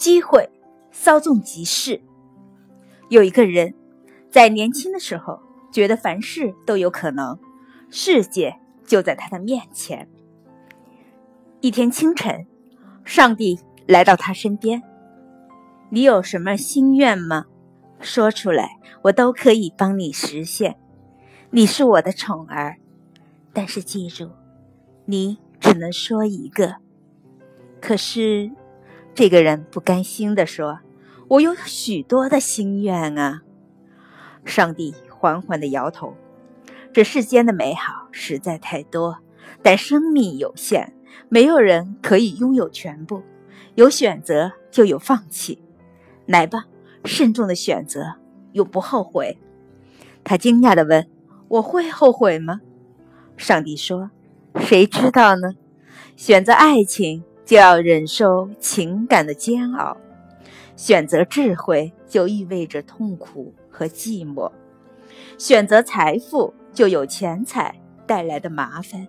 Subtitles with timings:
[0.00, 0.48] 机会
[0.90, 2.00] 稍纵即逝。
[3.10, 3.74] 有一个人，
[4.30, 5.38] 在年轻的时候
[5.70, 7.38] 觉得凡事都有可能，
[7.90, 10.08] 世界就在他的面前。
[11.60, 12.46] 一天清晨，
[13.04, 14.82] 上帝来到他身边
[15.92, 17.44] ：“你有什么心愿吗？
[18.00, 20.78] 说出来，我都可以帮你实现。
[21.50, 22.78] 你是我的宠儿，
[23.52, 24.30] 但是记住，
[25.04, 26.76] 你只能说一个。”
[27.82, 28.50] 可是。
[29.14, 30.80] 这个人不甘心地说
[31.28, 33.42] ：“我有许多的心愿啊！”
[34.46, 36.14] 上帝缓缓地摇头
[36.92, 39.18] ：“这世间的美好实在太多，
[39.62, 40.94] 但生命有限，
[41.28, 43.22] 没有人可以拥有全部。
[43.74, 45.62] 有选择就有放弃，
[46.26, 46.66] 来吧，
[47.04, 48.14] 慎重的选择，
[48.52, 49.38] 永不后悔。”
[50.24, 51.06] 他惊讶地问
[51.48, 52.60] ：“我会后悔吗？”
[53.36, 54.10] 上帝说
[54.60, 55.52] ：“谁知道呢？
[56.16, 59.96] 选择爱情。”就要忍受情感的煎熬，
[60.76, 64.52] 选择智慧就意味着痛苦和寂寞；
[65.36, 67.74] 选择财富就有钱财
[68.06, 69.08] 带来的麻烦。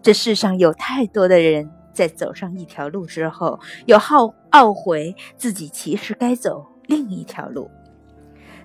[0.00, 7.70] 这世上有太多的人在走上一条路之后，有好懊悔自己其实该走另一条路。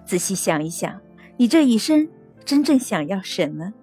[0.05, 1.01] 仔细想一想，
[1.35, 2.07] 你这一生
[2.45, 3.73] 真正想要什么？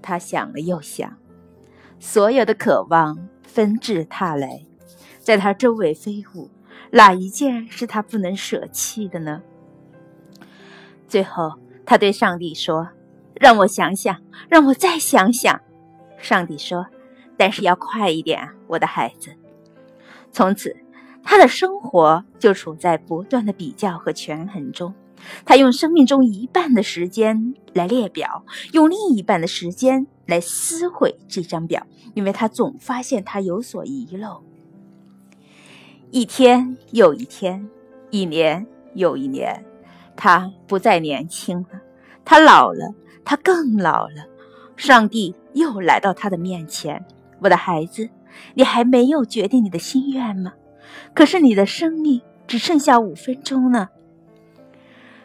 [0.00, 1.18] 他想了又想，
[1.98, 3.28] 所有的渴望。
[3.44, 4.64] 纷至沓来，
[5.20, 6.50] 在他周围飞舞，
[6.90, 9.42] 哪一件是他不能舍弃的呢？
[11.06, 11.52] 最后，
[11.86, 12.88] 他对上帝说
[13.40, 15.60] ：“让我想想，让我再想想。”
[16.18, 16.86] 上帝说
[17.36, 19.30] ：“但是要快一点，我的孩子。”
[20.32, 20.76] 从此，
[21.22, 24.92] 他的生活就处在不断的比较和权衡中。
[25.44, 34.42] 他用生命中一半的时间来列表，用另一半的时间来撕毁这张表，因为他总发现他有所遗漏。
[36.10, 37.68] 一天又一天，
[38.10, 39.64] 一年又一年，
[40.14, 41.80] 他不再年轻了，
[42.24, 44.26] 他老了，他更老了。
[44.76, 47.04] 上帝又来到他的面前
[47.40, 48.08] ：“我的孩子，
[48.54, 50.52] 你还没有决定你的心愿吗？
[51.14, 53.88] 可是你的生命只剩下五分钟呢。”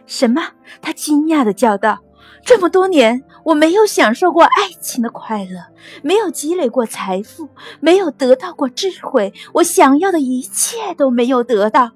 [0.06, 0.42] 什么？
[0.82, 2.00] 他惊讶的叫道
[2.44, 5.66] ：“这么多年，我没有享受过爱情的快乐，
[6.02, 11.92] 没有积累过财富，没有得到过智慧，我想要的一切都没有得到。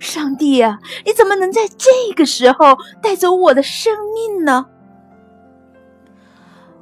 [0.00, 4.66] 上帝啊，你怎么能在这个时候带走我的生命呢？”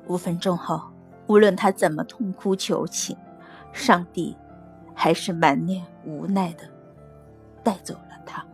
[0.09, 0.81] 五分钟后，
[1.27, 3.17] 无论他怎么痛哭求情，
[3.73, 4.37] 上帝
[4.95, 6.65] 还是满脸无奈的
[7.63, 8.45] 带走了他。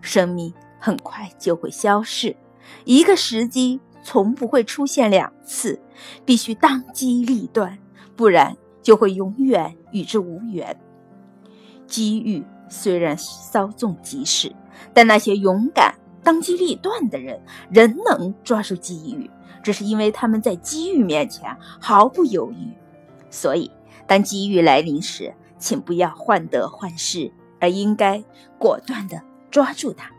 [0.00, 0.52] 生命
[0.86, 2.36] 很快就会消逝，
[2.84, 5.80] 一个时机从不会出现两次，
[6.24, 7.76] 必须当机立断，
[8.14, 10.78] 不然就会永远与之无缘。
[11.88, 14.54] 机遇虽然稍纵即逝，
[14.94, 15.92] 但那些勇敢、
[16.22, 19.28] 当机立断的人仍能抓住机遇，
[19.64, 22.72] 只是因为他们在机遇面前毫不犹豫。
[23.28, 23.68] 所以，
[24.06, 28.22] 当机遇来临时，请不要患得患失，而应该
[28.56, 29.20] 果断的。
[29.50, 30.10] 抓住它。